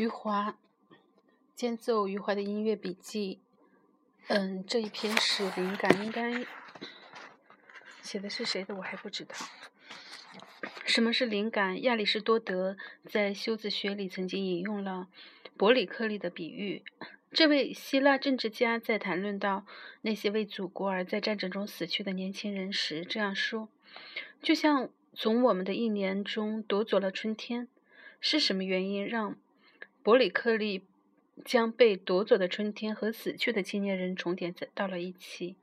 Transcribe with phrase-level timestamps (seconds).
[0.00, 0.56] 余华
[1.54, 3.38] 间奏余华的音乐笔记。
[4.28, 6.46] 嗯，这一篇是灵感，应该
[8.00, 9.36] 写的是谁的我还不知道。
[10.86, 11.82] 什么是灵感？
[11.82, 12.78] 亚里士多德
[13.10, 15.08] 在修辞学里曾经引用了
[15.58, 16.82] 伯里克利的比喻。
[17.30, 19.66] 这位希腊政治家在谈论到
[20.00, 23.68] 那些为祖国而在战争中死去的年轻人时这样说
[24.40, 27.68] ：“就像从我们的一年中夺走了春天，
[28.18, 29.36] 是什么原因让？”
[30.02, 30.84] 伯里克利
[31.44, 35.56] 将被夺走的春天和死去的青年人重叠在到了一起。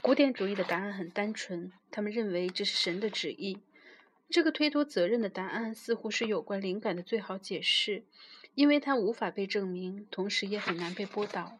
[0.00, 3.58] 古典主义的答案很单纯，他们认为这是神的旨意。
[4.30, 8.04] 这个推脱责任的答案似乎是有关灵感的最好解释，
[8.54, 11.58] 因为它无法被证明，同时也很难被驳倒。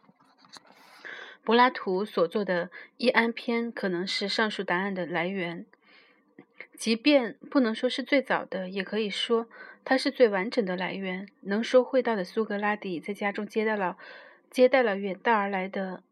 [1.43, 2.67] 柏拉图所做的
[2.97, 5.65] 《伊安篇》可能是上述答案的来源。
[6.75, 9.47] 即便不能说是最早的，也可以说
[9.85, 11.27] 它是最完整的来源。
[11.41, 13.97] 能说会道的苏格拉底在家中接待了
[14.49, 16.03] 接待了远道而来的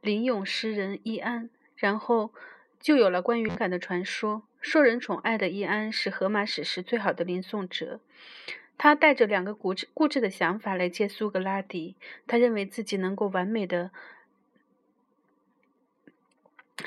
[0.00, 2.32] 灵勇诗人伊安，然后
[2.78, 4.42] 就有了关于感的传说。
[4.60, 8.00] 受人宠爱的伊安是荷马史诗最好的吟诵者。
[8.76, 13.90] 他带着两个固执固执的想法来接苏格拉底，他认为自己能够完美的。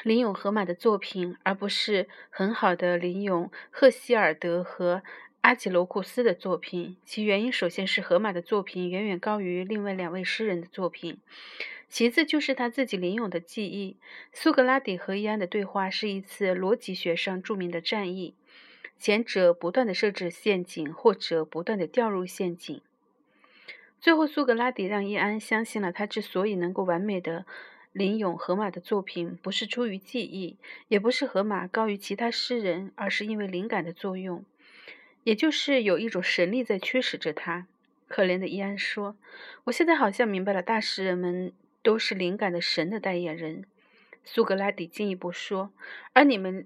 [0.04, 5.02] 林永荷马的作品，而不是很好的林永赫西尔德和
[5.42, 6.98] 阿吉罗库斯的作品。
[7.06, 11.20] 其原因首先是荷马的作品远远高于另外两位诗人的作品，
[11.88, 13.98] 其次就是他自己林永的记忆。
[14.34, 18.36] 苏格拉底和伊安的对话是一次逻辑学上著名的战役，
[19.00, 22.82] 前者不断的设置陷阱，后者不断的掉入陷阱。
[24.00, 27.46] 最后，苏格拉底让伊安相信了他之所以能够完美的。
[27.94, 34.46] 林永荷马的作品不是出于记忆，也不是荷马高于其他诗人，而是因为灵感的作用，
[35.28, 37.68] 也就是有一种神力在驱使着他。
[38.08, 39.18] 可怜的伊安说
[39.66, 41.52] ：“我现在好像明白了，大诗人们
[41.84, 43.66] 都是灵感的神的代言人。”
[44.24, 45.74] 苏格拉底进一步说
[46.14, 46.66] ：“而你们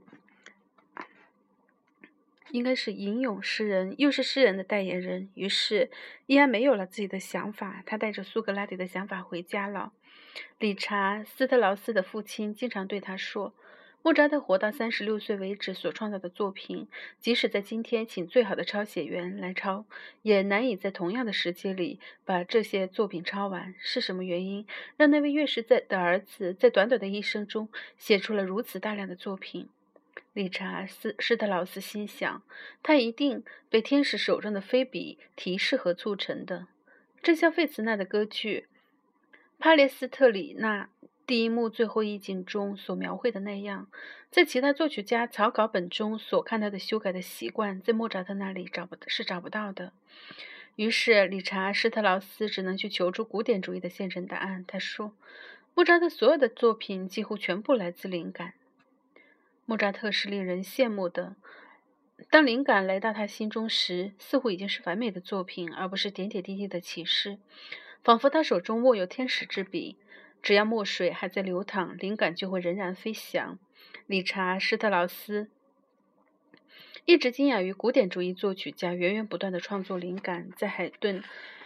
[2.52, 5.90] 应该是吟咏诗人，又是诗人的代言人。”于是
[6.28, 9.92] 伊安没有了自己的想法，他带着苏格拉底的想法回家了。
[10.60, 13.56] 理查·斯特劳斯的父亲经常对他说
[14.04, 16.88] ：“莫扎特活到三十六岁为止所创造的作品，
[17.20, 19.86] 即使在今天请最好的抄写员来抄，
[20.24, 23.76] 也难以在同样的时间里把这些作品抄完。
[23.78, 24.66] 是什么原因
[24.98, 29.70] 让那位乐师在的儿子在短短的一生中写出了如此大量的作品？”
[30.34, 32.42] 理查斯施特劳斯心想
[32.82, 36.68] ：“他一定被天使手中的菲比提示和促成的，
[37.22, 38.68] 正像费茨纳的歌剧。”
[39.60, 40.90] 帕列斯特里纳
[41.26, 43.88] 第一幕最后一景中所描绘的那样，
[44.30, 49.94] 在其他作曲家草稿本中所看到的修改的习惯，在莫扎特那里找不是找不到的。
[50.76, 54.66] 于是，理查施特劳斯只能去求助古典主义的现成答案。
[54.68, 55.14] 他说
[55.76, 58.54] ：“莫扎特所有的作品几乎全部来自灵感。
[59.66, 61.36] 莫扎特是令人羡慕的。
[62.30, 67.38] 当灵感来到他心中时，似乎已经是完美的作品，而不是点点滴滴的启示。”
[68.04, 69.96] 仿佛他手中握有天使之笔，
[70.42, 73.60] 只要墨水还在流淌，灵感就会仍然飞翔。
[74.08, 75.50] 理查施特劳斯
[77.06, 81.24] 一直惊讶于古典主义作曲家源源不断的创作灵感，在海顿、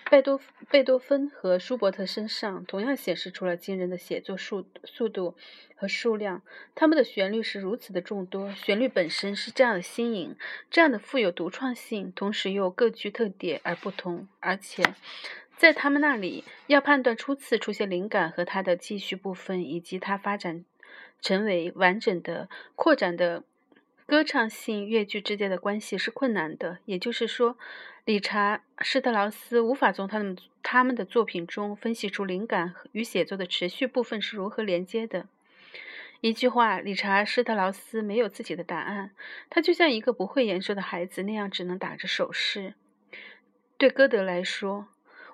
[0.10, 5.36] 贝多、贝多芬和舒伯特身上同样显示出了惊人的写作速速度
[5.76, 6.42] 和数量。
[6.76, 10.36] 他们的旋律是如此的众多，旋律本身是这样的新颖，
[10.70, 14.84] 这样的富有独创性，同时又各具特点而不同，而且。
[15.58, 20.66] 在他们那里，要判断初次出现灵感和它的继续部分，以及它发展
[21.22, 23.44] 成为完整的、扩展的
[24.06, 26.80] 歌唱性乐句之间的关系是困难的。
[26.86, 27.58] 也就是说，
[28.04, 35.28] 理查施特劳斯无法从他们他们的作品中分析出灵感与写作的持续部分是如何连接的。
[36.22, 39.12] 一句话，理查施特劳斯没有自己的答案，
[39.50, 42.74] 他就像一个不会言说的孩子那样，只能打着手势。
[43.78, 44.88] 对歌德来说，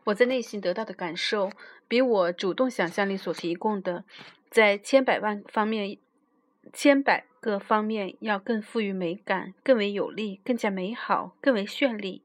[0.05, 1.51] 我在内心得到的感受，
[1.87, 4.03] 比我主动想象力所提供的，
[4.49, 5.97] 在千百万方面、
[6.73, 12.21] 千百个方面要更富于美感、更为有力、更加美好、更为绚丽。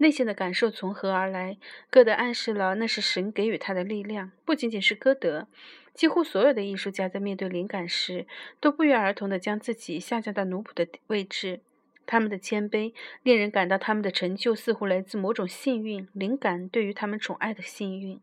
[0.00, 1.56] 内心的感受从何而来？
[1.90, 4.30] 歌德暗示了那是神给予他的力量。
[4.44, 5.48] 不仅仅是歌德，
[5.92, 8.26] 几乎所有的艺术家在面对灵感时，
[8.60, 11.60] 都不约而同地将自己下降到奴仆的位置。
[12.08, 18.18] 他们的谦卑令人感到，他们的成就似乎来自某种幸运灵感对于他们宠爱的幸运。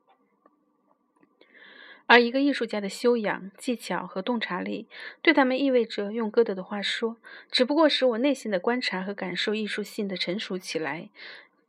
[2.08, 4.88] 而一个艺术家的修养、技巧和洞察力，
[5.22, 7.18] 对他们意味着，用歌德的话说，
[7.52, 11.10] 只不过使我内心的观察和感受艺术性的成熟起来。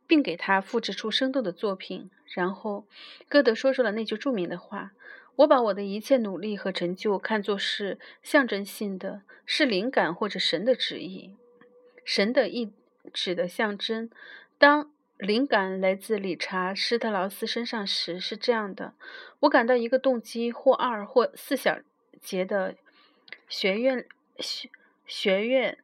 [0.07, 2.09] 并给他复制出生动的作品。
[2.33, 2.85] 然后，
[3.27, 4.93] 歌德说出了那句著名的话
[5.37, 11.35] ：“我把我的一切努力和成就看作是象征性的，是灵感或者神的旨意，
[12.07, 12.71] 神的意
[13.11, 14.09] 志的象征。”
[14.57, 18.93] 当灵感来自理查·施特劳斯身上时，是这样的：
[19.41, 21.79] 我感到一个动机或二或四小
[22.21, 22.75] 节的
[23.49, 24.07] 学院
[24.39, 24.69] 学
[25.05, 25.77] 学院。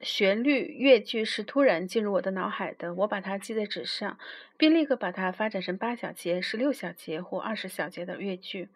[0.00, 4.18] 旋律乐句是突然进入我的脑海的，我把它记在纸上，
[4.58, 8.68] 并立刻把它发展成八小节、十六小节或二十小节的乐句。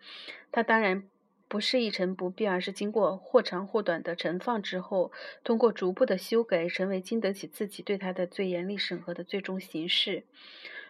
[0.50, 1.02] 它当然
[1.48, 5.10] 不是一成不变，而是经过或长或短的陈放之后，
[5.42, 10.24] 通过逐步的修改，成为经得起自己对它的最严厉审核的最终形式。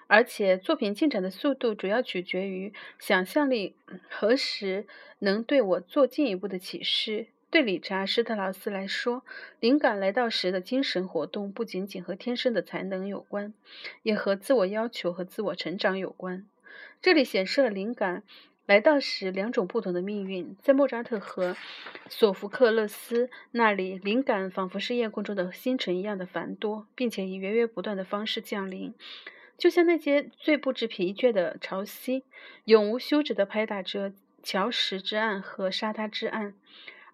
[0.08, 3.74] 而且，作品进展的速度主要取决于想象力
[4.08, 4.86] 何时
[5.18, 7.28] 能对我做进一步的启示。
[7.50, 9.22] 对理查·施特劳斯来说，
[9.60, 13.54] 灵感来到时的精神活动不仅仅和天生的才能有关，
[14.02, 16.46] 也和自我要求和自我成长有关。
[17.00, 18.22] 这里显示了灵感
[18.68, 20.54] 来到时两种不同的命运。
[20.60, 21.56] 在莫扎特和
[22.10, 28.92] 索福克勒斯那里，灵感仿佛是夜空中的星辰一样的繁多，并且以源源不断的方式降临，
[29.56, 32.24] 就像那些最不知疲倦的潮汐，
[32.64, 34.12] 永无休止地拍打着
[34.44, 36.52] 礁石之岸和沙滩之岸。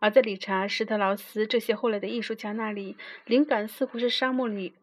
[0.01, 2.97] 而在理查·施特劳斯这些后来的艺术家那里，
[3.27, 4.75] 灵感似乎是沙漠里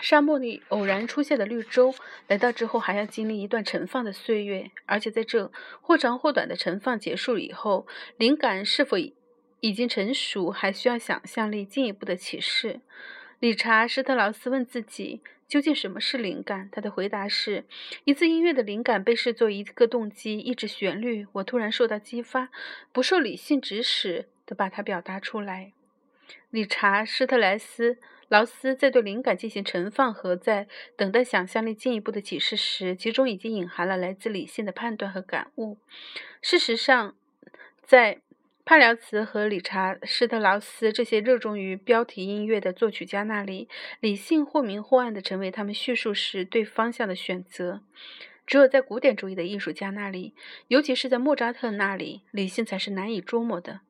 [0.00, 1.94] 沙漠里偶然出现的绿洲，
[2.28, 5.50] 来到之后还要经历一段盛放的岁月，而且在这
[5.80, 8.96] 或长或短的盛放结束以后，灵感是否
[9.60, 12.80] 已经成熟，还需要想象力进一步的启示。
[13.38, 15.20] 理查·施特劳斯问自己。
[15.50, 16.68] 究竟什么是灵感？
[16.70, 17.64] 他的回答是：
[18.04, 21.26] 一次音乐的灵感被视作一个动机，一支旋律。
[21.32, 22.50] 我突然受到激发，
[22.92, 25.72] 不受理性指使的把它表达出来。
[26.50, 27.98] 理查·施特莱斯
[28.30, 35.78] 劳斯在对灵感进行盛放和在等待想象力进一步的启示时，其中已经隐含了来自理性的判断和感悟。
[36.40, 37.16] 事实上，
[37.82, 38.20] 在
[38.64, 43.68] 帕辽茨和理查·施特劳斯这些热衷于标题音乐的作曲家那里，
[43.98, 47.82] 理性或明或暗地成为他们叙述时对方向的选择。
[48.46, 50.34] 只有在古典主义的艺术家那里，
[50.68, 53.80] 尤其是在莫扎特那里，理性才是难以捉摸的。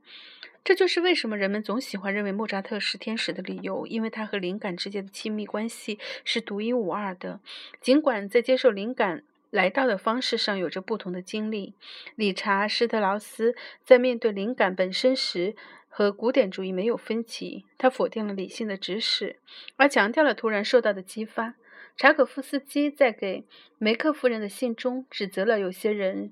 [0.62, 7.40] 这就是为什么人们总喜欢认为莫扎特是天使的理由，因为他和灵感之间的亲密关系是独一无二的，
[7.80, 9.24] 尽管在接受灵感。
[9.50, 11.74] 来到的方式上有着不同的经历。
[12.14, 15.56] 理查·施特劳斯在面对灵感本身时
[15.88, 19.40] 和古典主义没有分歧，他否定了理性的指使，
[19.74, 21.56] 而强调了突然受到的激发。
[21.96, 23.44] 柴可夫斯基在给
[23.76, 26.30] 梅克夫人的信中指责了有些人，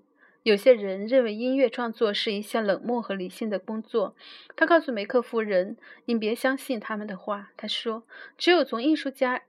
[0.49, 4.17] 有些人认为音乐创作是一项冷漠和理性的工作。
[4.57, 8.05] 他告诉梅克夫人：“您别相信他们的话。”他说
[8.39, 9.43] ：“只有从艺术家。”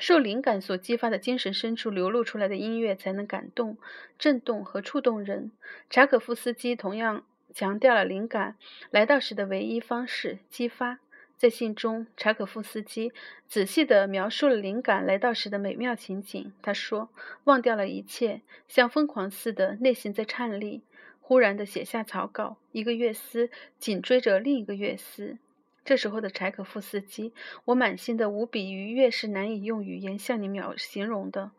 [0.00, 3.78] 受灵感所激发的精神深处流露出来的音乐，才能感动、
[4.18, 5.52] 震动和触动人。
[5.88, 7.24] 柴可夫斯基同样
[7.54, 8.56] 强调了灵感
[8.90, 10.98] 来到时的唯一方式——激发。
[11.44, 13.12] 在信中，柴可夫斯基
[13.46, 16.54] 仔细地描述了灵感来到时的美妙情景。
[16.62, 17.10] 他说
[17.44, 20.80] ：“忘掉了一切，像疯狂似的，内心在颤栗，
[21.20, 25.36] 忽然地写下草稿，一个乐思紧追着另一个乐思。”
[25.84, 27.34] 这时候的柴可夫斯基，
[27.66, 31.50] 我满心的无比愉悦是难以用语言向你描形容的。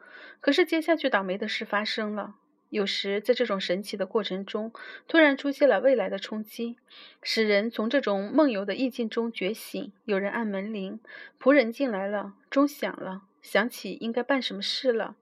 [0.42, 2.34] 可是接下去倒霉的事发生了。
[2.70, 4.72] 有时在这种神奇的过程中，
[5.08, 6.78] 突然出现了未来的冲击，
[7.22, 9.92] 使人从这种梦游的意境中觉醒。
[10.06, 11.00] 有人按门铃，
[11.40, 15.16] 仆人进来了，钟响了，想起应该办什么事了。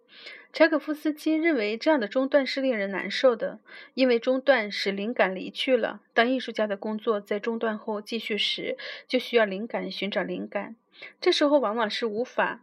[0.51, 3.59] 柴可夫斯基认为这样的中断是令人难受的，
[3.95, 6.01] 因为中断使灵感离去了。
[6.13, 10.75] 当艺术家的工作在中断后继续时，就需要灵感寻找灵感，
[11.19, 12.61] 这时候往往是无法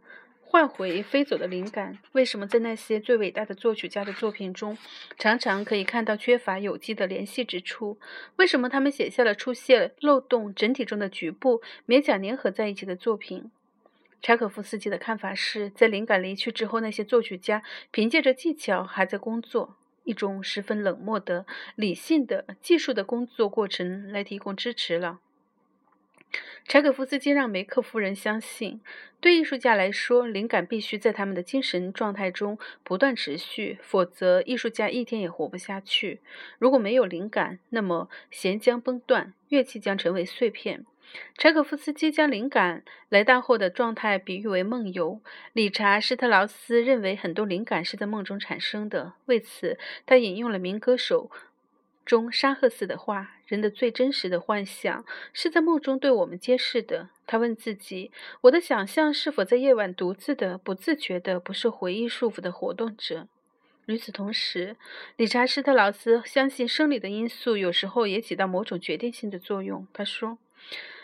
[0.51, 1.97] 换回飞走的灵感。
[2.11, 4.77] 为什么在那些最伟大的作曲家的作品中，
[5.17, 7.97] 常常可以看到缺乏有机的联系之处？
[8.35, 13.49] 为什么他们写下了出现漏洞、整体中的局部勉强粘合在一起的作品？
[14.21, 21.45] 柴可夫斯基的看法是，在灵感离去之后，那些作曲家凭借着技巧还在工作，一种十分冷漠的、
[21.77, 25.21] 理性的、技术的工作过程来提供支持了。
[26.67, 28.79] 柴可夫斯基让梅克夫人相信，
[29.19, 36.21] 对艺术家来说，灵感必须在他们的精神状态中不断持续，否则艺术家一天也活不下去。
[36.59, 40.85] 如果没有灵感，那么弦将崩断，乐器将成为碎片。
[41.37, 45.19] 柴可夫斯基将灵感来到后的状态比喻为梦游。
[45.51, 51.29] 理查·施特劳斯认为很多灵感是在梦中产生的，为此他引用了民歌手
[52.11, 63.29] 中沙赫斯的话：“人的最真实的幻想是在梦中对我们揭示的。”他问自己：“我的想象是否在夜晚独自的、不自觉的、不受回忆束缚的活动着？”
[63.87, 64.75] 与此同时，
[65.15, 69.87] 理查·施特劳斯相信生理的因素有时候也起到某种决定性的作用。
[69.93, 70.37] 他说：“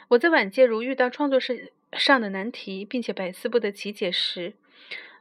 [0.10, 4.56] 我在晚间如遇到创作上的难题，并且百思不得其解时。”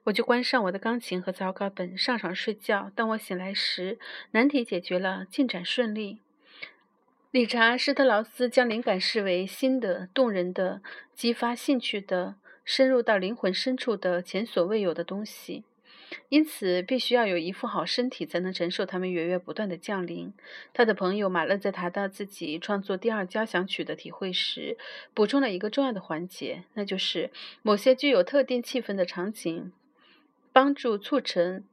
[0.06, 2.92] 我就关上我的钢琴和草稿本，上床睡觉。
[2.94, 3.98] 当我醒来时，
[4.30, 6.18] 难题解决了，进展顺利。
[7.32, 10.80] 理查·施特劳斯将灵感视为新的、动人的、
[11.14, 15.64] 激发兴趣的、深入到灵魂深处的前所未有的东西，
[16.28, 20.32] 因此必须要有一副好身体才能承受它们源源不断的降临。
[20.72, 24.78] 他的朋友马勒在谈到自己创作第二交响曲的体会时，
[25.12, 27.32] 补充了一个重要的环节，那就是
[27.62, 29.72] 某些具有特定气氛的场景。
[30.56, 31.64] 帮助促成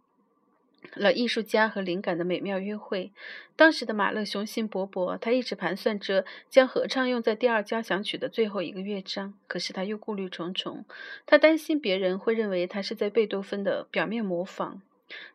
[0.94, 3.14] 了艺术家和灵感的美妙约会。
[3.56, 9.36] 当时的马勒雄心勃勃，他一直盘算着将合唱用在第二交响曲的最后一个乐章。
[9.48, 10.84] 可是他又顾虑重重，
[11.26, 14.82] 他担心别人会认为他是在贝多芬的表面模仿。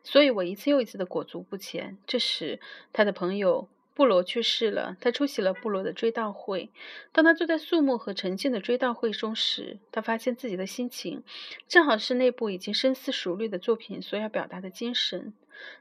[0.03, 1.97] 所以我一次又一次的裹足不前。
[2.05, 2.59] 这时，
[2.93, 3.67] 他的朋友。
[3.99, 6.69] 布罗去世了，他出席了布罗的追悼会。
[7.11, 11.21] 当他坐在肃穆和沉静的追悼会中时，他发现自己的心情
[11.67, 15.33] 正好是那部已经深思熟虑的作品所要表达的精神。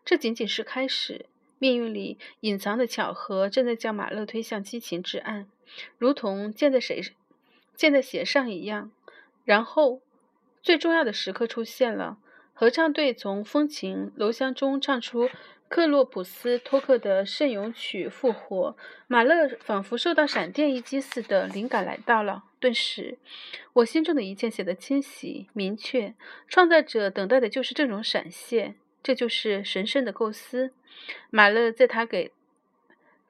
[0.05, 1.27] 这仅仅是开始，
[1.61, 5.47] 命运里隐藏的巧合正在将马勒推向激情之岸，
[5.97, 7.01] 如同箭在谁
[7.77, 8.91] 箭在弦上一样。
[9.45, 10.01] 然后，
[10.61, 12.19] 最重要的时刻出现了，
[12.53, 15.31] 合唱队从风琴楼箱中唱出。
[15.69, 22.45] 克洛普斯托克的圣咏曲复活，马勒仿佛受到闪电一击似的灵感来到了。
[22.59, 23.19] 顿时，
[23.75, 26.15] 我心中的一切显得清晰明确。
[26.49, 30.73] 创造者等待的就是这种闪现，这就是神圣的构思。
[31.31, 32.33] 马勒在他给。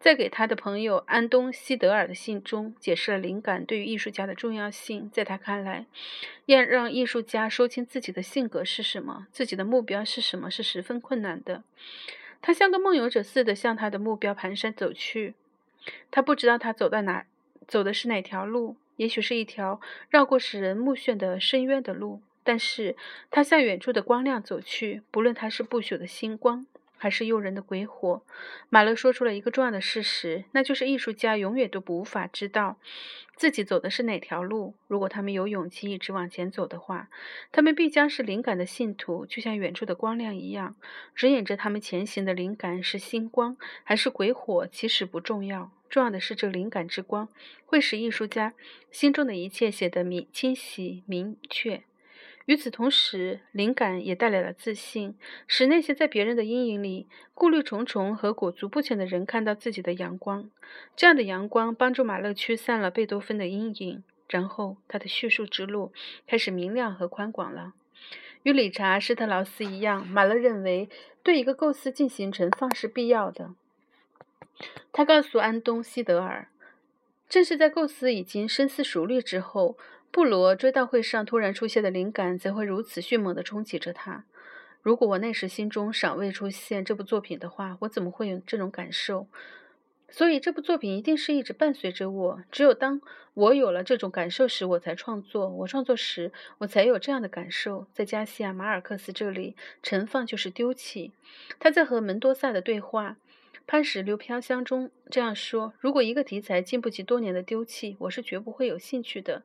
[0.01, 5.11] 在给他的朋友安东·西德尔的信中，解释了灵感对于艺术家的重要性。
[5.13, 5.87] 在他看来，
[6.47, 11.65] 要让艺术家说清自己的性格是什么，自己的目标是什么，是十分困难的。
[12.41, 15.35] 他像个梦游者似的向他的目标蹒跚走去。
[16.11, 17.27] 他不知道他走到哪，
[17.67, 22.21] 走的是哪条路，也许是一条绕过使人目眩的深渊的路。
[22.45, 22.97] 但是
[23.31, 26.67] 他向远处的光亮走去，不论他是不朽的星光。
[26.99, 28.23] 还是诱人的鬼火。
[28.69, 32.79] 马勒说出了一个重要的事实，那就是艺术家永远都不无法知道
[33.37, 34.75] 自己走的是哪条路。
[34.87, 37.09] 如果他们有勇气一直往前走的话，
[37.53, 40.77] 他们必将是灵感的信徒，就像远处的光亮一样，
[41.15, 45.71] 指引着他们前行的灵感是星光还是鬼火，其实不重要。
[45.89, 47.29] 重要的是，这灵感之光
[47.65, 48.53] 会使艺术家
[48.91, 51.88] 心中的一切写得明清晰明确。
[52.49, 55.15] 与此同时，灵感也带来了自信，
[55.47, 60.51] 使那些在别人的阴影里顾虑重重和裹足不前的人看到自己的阳光。
[60.97, 65.93] 这样的阳光帮助马勒驱散了贝多芬的阴影，然后他的叙述之路
[66.27, 67.75] 开始明亮和宽广了。
[68.45, 70.89] 与理查·施特劳斯一样，马勒认为
[71.23, 73.51] 对一个构思进行陈放是必要的。
[74.91, 76.49] 他告诉安东·西德尔，
[77.29, 79.77] 正是在构思已经深思熟虑之后。
[80.11, 84.25] 布罗追悼会上突然出现的灵感，怎会如此迅猛地冲击着他？
[84.83, 89.27] 如果我那时心中尚未出现这部作品的话，我怎么会有这种感受？
[90.11, 92.43] 所以，这部作品一定是一直伴随着我。
[92.51, 93.03] 只有当
[93.35, 95.51] 我有了这种感受时，我才创作。
[95.51, 97.87] 我创作时，我才有这样的感受。
[97.93, 101.13] 在加西亚·马尔克斯这里，盛放就是丢弃。
[101.61, 103.19] 他在和门多萨的对话。
[103.71, 109.43] 潘石榴飘香中这样说：“如果一个题材经不起多年的丢弃，我是绝不会有兴趣的。”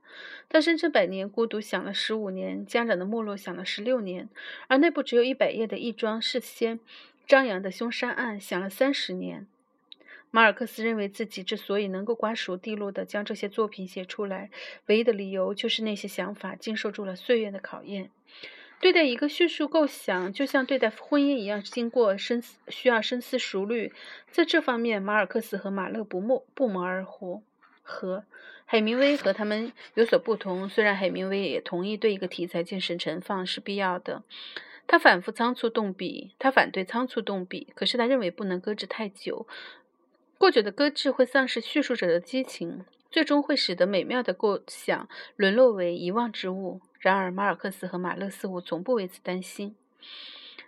[0.48, 4.30] 他声称百年孤独想了十五年，家长的没落想了十六年，
[4.70, 6.80] 而那部只有一百页的一桩事先
[7.28, 9.46] 张扬的凶杀案想了三十年。
[10.32, 14.50] 马尔克斯认为自己之所以能够瓜熟蒂落地将这些作品写出来，
[14.86, 18.10] 唯一的理由就是那些想法经受住了岁月的考验。
[18.84, 23.94] 对待一个叙述构想，就像对待婚姻一样，经过深思，需要深思熟虑。
[24.30, 27.42] 在这方面，马尔克斯和马勒不谋不谋而合。
[27.82, 28.26] 和
[28.66, 30.68] 海明威和他们有所不同。
[30.68, 34.24] 虽然海明威也同意对一个题材进行陈放是必要的，
[34.86, 39.48] 他反复仓促动笔，他反对仓促动笔，可是他认为不能搁置太久。
[40.38, 46.82] 过久的搁置会丧失叙述者的激情，最终会使得美妙的构想沦落为遗忘之物。
[47.04, 49.76] 然而，马尔克斯和马勒似乎从不为此担心，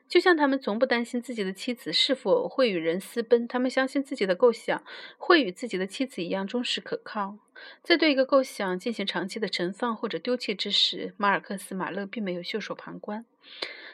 [0.10, 3.48] 就像他们从不担心自己的妻子是否会与人私奔。
[3.48, 4.84] 他们相信自己的构想
[5.18, 7.38] 会与自己的妻子一样忠实可靠。
[7.82, 13.24] 在对一个构想进行长期的存放或者丢弃之时，马尔克斯、马勒并没有袖手旁观，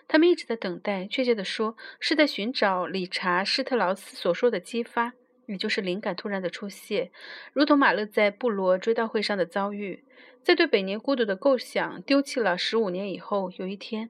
[0.07, 5.13] 他们一直在等待，确切地说，是在寻找理查·施特劳斯所说的激发。
[5.48, 7.12] 也就是灵感突然的出现，
[7.51, 10.01] 如同马勒在布罗追悼会上的遭遇。
[10.43, 14.10] 在对百年孤独的构想丢弃了十五年以后，有一天，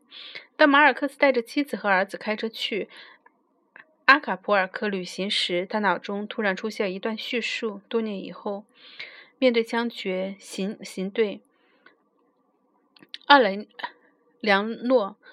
[0.56, 2.88] 当马尔克斯带着妻子和儿子开车去
[4.06, 8.64] 阿卡普尔克旅行时，他脑中突然出现一段叙述：多年以后，
[9.40, 11.42] 面对枪决，行行对
[13.26, 13.68] 奥雷
[14.40, 15.18] 良诺·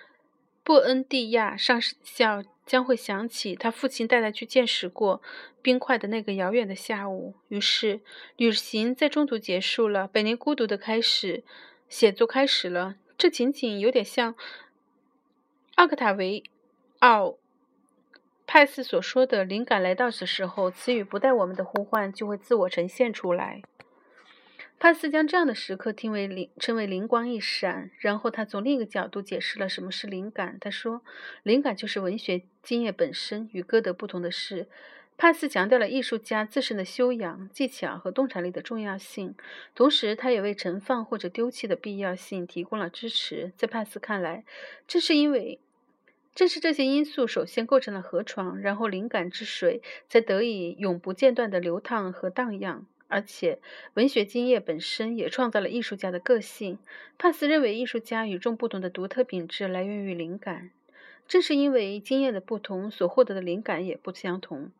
[0.64, 2.42] 布恩蒂亚上校。
[2.68, 5.22] 将会想起他父亲带他去见识过
[5.62, 7.34] 冰块的那个遥远的下午。
[7.48, 8.00] 于是，
[8.36, 11.42] 旅行在中途结束了，本年孤独的开始，
[11.88, 12.96] 写作开始了。
[13.16, 14.34] 这仅仅有点像
[15.76, 16.44] 奥克塔维
[16.98, 17.26] 奥·
[18.46, 23.62] 派斯所说的：“灵感来到的时候，词语不带我们的呼唤，就会自我呈现出来。”
[24.80, 27.90] 帕斯将这样的时刻听为灵，称为灵光一闪。
[27.98, 30.56] 然后他从另一个角度解释了什么是灵感。
[30.60, 31.02] 他说
[31.42, 33.48] ：“灵感就是文学经验本身。
[33.52, 34.68] 与歌德不同的是，
[35.16, 39.34] 帕斯强调了艺术家自身的修养、技巧和洞察力的重要性，
[39.74, 43.50] 同时他也为存放或者丢弃的必要性提供了支持。
[43.56, 44.44] 在帕斯看来，
[44.86, 45.58] 正是因为
[46.36, 53.58] 正是这些因素首先构成了河床，然后灵感之水才得以永不间断地流淌和荡漾。”而且，
[53.94, 56.78] 文学经验本身也创造了艺术家的个性。
[57.18, 60.70] 帕斯认为，艺术家与众不同的独特品质来源于灵感，
[61.26, 64.70] 正是因为经验的不同，所获得的灵感也不相同。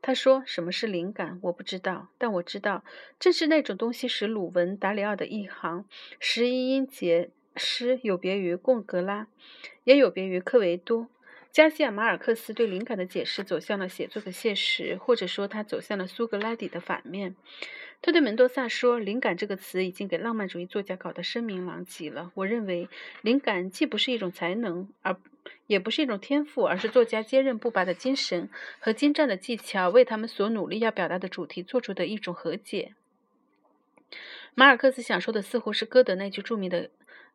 [0.00, 1.38] 他说：“什么是灵感？
[1.42, 2.84] 我不知道，但我知道，
[3.18, 5.84] 正是那种东西使鲁文·达里奥的一行
[6.20, 9.26] 十一音节诗有别于贡格拉，
[9.84, 11.08] 也有别于科维多。”
[11.52, 17.36] 加西亚·马尔克斯对灵感的解释走向了写作的现实，或者说他走向了苏格拉底的反面。
[18.00, 22.32] 他对门多萨说：“灵感这个词已经给浪漫主义作家搞得声名狼藉了。
[22.36, 22.88] 我认为，
[23.20, 25.14] 灵感既不是一种才能，而
[25.66, 28.48] 也不是一种天赋，而是作家坚韧不拔的精神
[28.80, 32.94] 和精湛的技巧为他们所努力要表达的主题做出的一种和解。”
[34.54, 36.88] 马尔克斯想说的似乎是歌德那句著名的。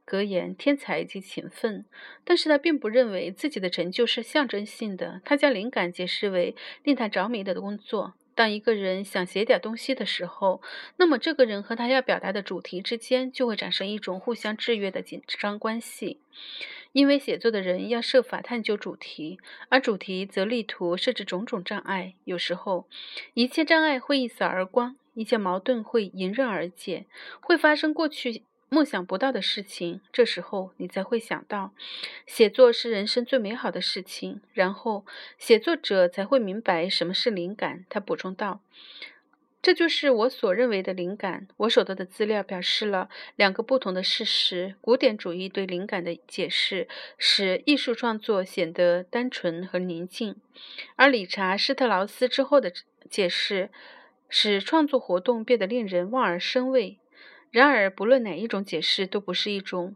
[0.07, 1.83] 格言：天才及勤奋，
[2.23, 5.19] 但是他并不认为自己的成就是象征性的。
[5.25, 8.13] 他将灵感解释为令他着迷的工作。
[8.33, 10.61] 当一个人想写点东西的时候，
[10.95, 16.21] 那么这个人和他要表达的主题之间就会产生一种互相制约的紧张关系。
[16.93, 22.13] 因为写作的人要设法探究主题，而主题则力图设置种种障碍。
[22.23, 22.87] 有时候，
[23.33, 27.07] 一切障碍会一扫而光，一切矛盾会迎刃而解，
[27.41, 28.43] 会发生过去。
[28.69, 31.73] 梦想不到的事情，这时候你才会想到，
[32.25, 34.41] 写作是人生最美好的事情。
[34.53, 35.05] 然后，
[35.37, 37.85] 写作者才会明白什么是灵感。
[37.89, 38.61] 他补充道
[39.63, 50.35] ：“这就是我所认为的灵感。”我手头的资料表示了两个不同的事实：古典主义对灵感的解释使艺术创作显得单纯和宁静，
[50.97, 52.73] 而理查施特劳斯之后的
[53.09, 53.69] 解释
[54.27, 56.99] 使创作活动变得令人望而生畏。
[57.57, 59.95] 然而，不论哪一种解释，都不是一种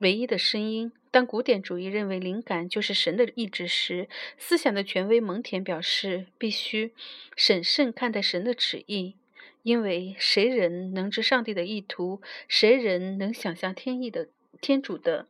[0.00, 0.92] 唯一的声音。
[1.10, 6.92] 当古典主义认为灵感就是神的意志时，思想的权威蒙恬表示必须
[7.34, 9.14] 审慎看待神的旨意，
[9.62, 12.20] 因为谁人能知上帝的意图？
[12.46, 14.28] 谁人能想象天意的
[14.60, 15.26] 天主的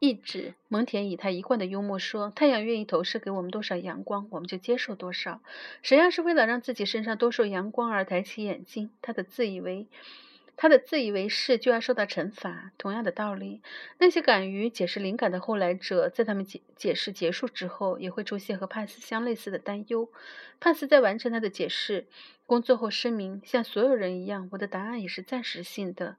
[0.00, 0.52] 意志？
[0.68, 5.40] 蒙恬以他一贯的幽默说：“太阳愿意投射给我们多少阳光，我们就接受多少。
[5.80, 9.86] 谁要是为了让自己身上多受阳光而抬起眼睛，他的自以为……”
[10.56, 12.72] 他的自以为是就要受到惩罚。
[12.78, 13.62] 同样的道理，
[13.98, 20.10] 那些敢于解释灵感的后来者，在他们解解释结束之后，也会出现和帕斯相类似的担忧。
[20.60, 22.06] 帕斯在完成他的解释
[22.46, 26.16] 工作后声明：“像所有人一样，我的答案也是暂时性的。”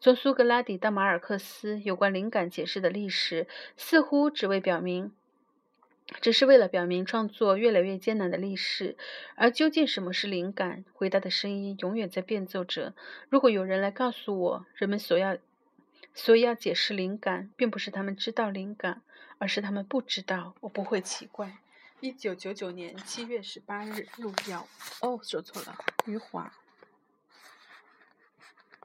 [0.00, 5.12] 从苏格拉底到马尔克斯，有关灵感解释的历史，似乎只为表明。
[6.20, 8.96] 只是为了表明创作越来越艰难的历史，
[9.34, 10.84] 而究竟什么是灵感？
[10.92, 12.94] 回答的声音永远在变奏着。
[13.28, 15.36] 如果有人来告诉我，人们所要、
[16.14, 19.02] 所以要解释灵感，并不是他们知道灵感，
[19.38, 21.58] 而是他们不知道，我不会奇怪。
[22.00, 24.68] 一九九九年七月十八日，路遥。
[25.00, 26.52] 哦，说错了，余华。